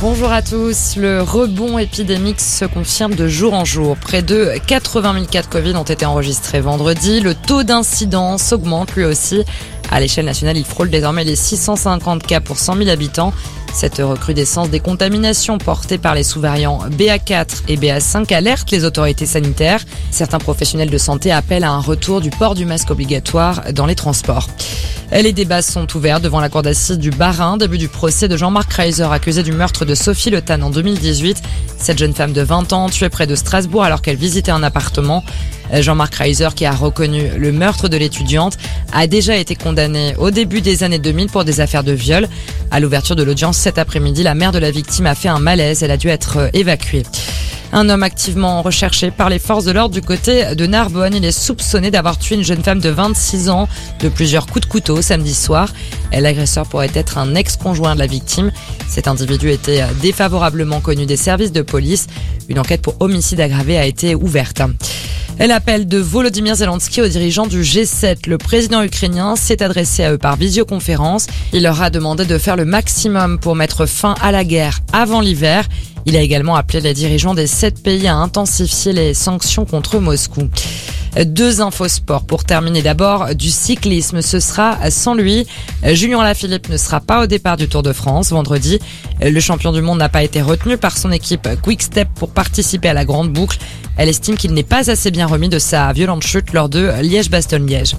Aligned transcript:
Bonjour 0.00 0.30
à 0.30 0.42
tous. 0.42 0.94
Le 0.94 1.22
rebond 1.22 1.76
épidémique 1.76 2.40
se 2.40 2.64
confirme 2.64 3.16
de 3.16 3.26
jour 3.26 3.52
en 3.52 3.64
jour. 3.64 3.96
Près 3.96 4.22
de 4.22 4.52
80 4.64 5.12
000 5.14 5.24
cas 5.26 5.42
de 5.42 5.48
Covid 5.48 5.74
ont 5.74 5.82
été 5.82 6.06
enregistrés 6.06 6.60
vendredi. 6.60 7.18
Le 7.18 7.34
taux 7.34 7.64
d'incidence 7.64 8.52
augmente 8.52 8.94
lui 8.94 9.04
aussi. 9.04 9.42
À 9.90 10.00
l'échelle 10.00 10.26
nationale, 10.26 10.56
il 10.56 10.64
frôle 10.64 10.90
désormais 10.90 11.24
les 11.24 11.36
650 11.36 12.26
cas 12.26 12.40
pour 12.40 12.58
100 12.58 12.76
000 12.76 12.88
habitants. 12.90 13.32
Cette 13.72 13.98
recrudescence 13.98 14.70
des 14.70 14.80
contaminations 14.80 15.58
portée 15.58 15.98
par 15.98 16.14
les 16.14 16.24
sous-variants 16.24 16.80
BA4 16.90 17.62
et 17.68 17.76
BA5 17.76 18.32
alerte 18.34 18.70
les 18.70 18.84
autorités 18.84 19.26
sanitaires. 19.26 19.80
Certains 20.10 20.38
professionnels 20.38 20.90
de 20.90 20.98
santé 20.98 21.30
appellent 21.30 21.64
à 21.64 21.70
un 21.70 21.80
retour 21.80 22.20
du 22.20 22.30
port 22.30 22.54
du 22.54 22.64
masque 22.64 22.90
obligatoire 22.90 23.72
dans 23.72 23.86
les 23.86 23.94
transports. 23.94 24.48
Les 25.10 25.32
débats 25.32 25.62
sont 25.62 25.86
ouverts 25.96 26.20
devant 26.20 26.40
la 26.40 26.50
cour 26.50 26.62
d'assises 26.62 26.98
du 26.98 27.10
Barin, 27.10 27.56
début 27.56 27.78
du 27.78 27.88
procès 27.88 28.28
de 28.28 28.36
Jean-Marc 28.36 28.70
Reiser, 28.74 29.08
accusé 29.10 29.42
du 29.42 29.52
meurtre 29.52 29.86
de 29.86 29.94
Sophie 29.94 30.28
Le 30.28 30.42
Tan 30.42 30.60
en 30.60 30.70
2018. 30.70 31.40
Cette 31.78 31.98
jeune 31.98 32.12
femme 32.12 32.32
de 32.32 32.42
20 32.42 32.74
ans, 32.74 32.90
tuée 32.90 33.08
près 33.08 33.26
de 33.26 33.34
Strasbourg 33.34 33.84
alors 33.84 34.02
qu'elle 34.02 34.16
visitait 34.16 34.50
un 34.50 34.62
appartement. 34.62 35.24
Jean-Marc 35.72 36.14
Reiser, 36.14 36.48
qui 36.54 36.66
a 36.66 36.72
reconnu 36.72 37.28
le 37.36 37.52
meurtre 37.52 37.88
de 37.88 37.96
l'étudiante, 37.96 38.56
a 38.92 39.06
déjà 39.06 39.36
été 39.36 39.54
condamné 39.54 40.14
au 40.18 40.30
début 40.30 40.60
des 40.60 40.82
années 40.82 40.98
2000 40.98 41.28
pour 41.28 41.44
des 41.44 41.60
affaires 41.60 41.84
de 41.84 41.92
viol. 41.92 42.28
À 42.70 42.80
l'ouverture 42.80 43.16
de 43.16 43.22
l'audience 43.22 43.56
cet 43.56 43.78
après-midi, 43.78 44.22
la 44.22 44.34
mère 44.34 44.52
de 44.52 44.58
la 44.58 44.70
victime 44.70 45.06
a 45.06 45.14
fait 45.14 45.28
un 45.28 45.38
malaise. 45.38 45.82
Elle 45.82 45.90
a 45.90 45.96
dû 45.96 46.08
être 46.08 46.50
évacuée. 46.52 47.04
Un 47.70 47.90
homme 47.90 48.02
activement 48.02 48.62
recherché 48.62 49.10
par 49.10 49.28
les 49.28 49.38
forces 49.38 49.66
de 49.66 49.72
l'ordre 49.72 49.94
du 49.94 50.00
côté 50.00 50.54
de 50.54 50.66
Narbonne. 50.66 51.14
Il 51.14 51.24
est 51.24 51.38
soupçonné 51.38 51.90
d'avoir 51.90 52.18
tué 52.18 52.36
une 52.36 52.42
jeune 52.42 52.62
femme 52.62 52.80
de 52.80 52.88
26 52.88 53.50
ans 53.50 53.68
de 54.00 54.08
plusieurs 54.08 54.46
coups 54.46 54.66
de 54.66 54.70
couteau 54.70 55.02
samedi 55.02 55.34
soir. 55.34 55.68
L'agresseur 56.10 56.66
pourrait 56.66 56.90
être 56.94 57.18
un 57.18 57.34
ex-conjoint 57.34 57.94
de 57.94 57.98
la 58.00 58.06
victime. 58.06 58.52
Cet 58.88 59.06
individu 59.06 59.50
était 59.50 59.84
défavorablement 60.00 60.80
connu 60.80 61.04
des 61.04 61.18
services 61.18 61.52
de 61.52 61.60
police. 61.60 62.06
Une 62.48 62.58
enquête 62.58 62.80
pour 62.80 62.96
homicide 63.00 63.40
aggravé 63.40 63.76
a 63.76 63.84
été 63.84 64.14
ouverte. 64.14 64.62
L'appel 65.46 65.86
de 65.86 65.98
Volodymyr 65.98 66.56
Zelensky 66.56 67.00
aux 67.00 67.06
dirigeants 67.06 67.46
du 67.46 67.62
G7. 67.62 68.28
Le 68.28 68.38
président 68.38 68.82
ukrainien 68.82 69.36
s'est 69.36 69.62
adressé 69.62 70.02
à 70.04 70.12
eux 70.12 70.18
par 70.18 70.36
visioconférence. 70.36 71.26
Il 71.52 71.62
leur 71.62 71.80
a 71.80 71.90
demandé 71.90 72.26
de 72.26 72.38
faire 72.38 72.56
le 72.56 72.64
maximum 72.64 73.38
pour 73.38 73.54
mettre 73.54 73.86
fin 73.86 74.14
à 74.20 74.32
la 74.32 74.44
guerre 74.44 74.80
avant 74.92 75.20
l'hiver. 75.20 75.66
Il 76.06 76.16
a 76.16 76.22
également 76.22 76.56
appelé 76.56 76.80
les 76.80 76.92
dirigeants 76.92 77.34
des 77.34 77.46
sept 77.46 77.82
pays 77.82 78.08
à 78.08 78.16
intensifier 78.16 78.92
les 78.92 79.14
sanctions 79.14 79.64
contre 79.64 80.00
Moscou. 80.00 80.48
Deux 81.24 81.60
infos 81.60 81.88
sport 81.88 82.24
pour 82.24 82.44
terminer 82.44 82.82
d'abord 82.82 83.34
du 83.34 83.50
cyclisme. 83.50 84.22
Ce 84.22 84.38
sera 84.38 84.90
sans 84.90 85.14
lui. 85.14 85.46
Julien 85.84 86.22
Lafilippe 86.22 86.68
ne 86.68 86.76
sera 86.76 87.00
pas 87.00 87.22
au 87.22 87.26
départ 87.26 87.56
du 87.56 87.68
Tour 87.68 87.82
de 87.82 87.92
France 87.92 88.30
vendredi. 88.30 88.78
Le 89.20 89.40
champion 89.40 89.72
du 89.72 89.82
monde 89.82 89.98
n'a 89.98 90.08
pas 90.08 90.22
été 90.22 90.40
retenu 90.40 90.76
par 90.76 90.96
son 90.96 91.10
équipe 91.10 91.48
Quick 91.62 91.82
Step 91.82 92.08
pour 92.14 92.30
participer 92.30 92.88
à 92.88 92.94
la 92.94 93.04
grande 93.04 93.32
boucle. 93.32 93.58
Elle 93.96 94.08
estime 94.08 94.36
qu'il 94.36 94.54
n'est 94.54 94.62
pas 94.62 94.90
assez 94.90 95.10
bien 95.10 95.26
remis 95.26 95.48
de 95.48 95.58
sa 95.58 95.92
violente 95.92 96.22
chute 96.22 96.52
lors 96.52 96.68
de 96.68 96.92
Liège-Bastogne-Liège. 97.02 97.96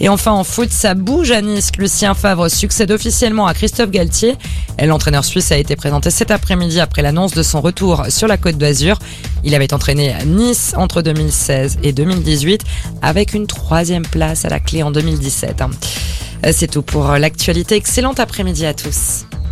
Et 0.00 0.08
enfin 0.08 0.32
en 0.32 0.42
foot, 0.42 0.70
ça 0.70 0.94
bouge 0.94 1.30
à 1.30 1.40
Nice. 1.40 1.70
Lucien 1.78 2.14
Favre 2.14 2.48
succède 2.48 2.90
officiellement 2.90 3.46
à 3.46 3.54
Christophe 3.54 3.90
Galtier. 3.92 4.34
L'entraîneur 4.82 5.24
suisse 5.24 5.52
a 5.52 5.56
été 5.56 5.76
présenté 5.76 6.10
cet 6.10 6.32
après-midi 6.32 6.80
après 6.80 7.02
l'annonce 7.02 7.32
de 7.32 7.44
son 7.44 7.60
retour 7.60 8.06
sur 8.08 8.26
la 8.26 8.36
Côte 8.36 8.58
d'Azur. 8.58 8.98
Il 9.46 9.54
avait 9.54 9.72
entraîné 9.72 10.12
Nice 10.26 10.74
entre 10.76 11.02
2016 11.02 11.78
et 11.84 11.92
2018 11.92 12.62
avec 13.00 13.32
une 13.32 13.46
troisième 13.46 14.04
place 14.04 14.44
à 14.44 14.48
la 14.48 14.58
clé 14.58 14.82
en 14.82 14.90
2017. 14.90 15.62
C'est 16.50 16.68
tout 16.68 16.82
pour 16.82 17.12
l'actualité. 17.12 17.76
Excellent 17.76 18.14
après-midi 18.14 18.66
à 18.66 18.74
tous. 18.74 19.24